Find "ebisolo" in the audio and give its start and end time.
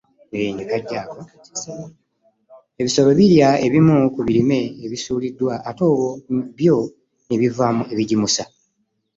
2.81-3.09